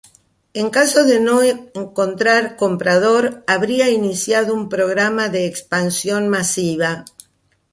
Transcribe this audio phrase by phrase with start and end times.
[0.59, 7.05] En caso de no encontrar comprador, habría iniciado un programa de expansión masiva.